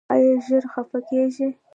[0.13, 1.49] ایا ژر خفه کیږئ؟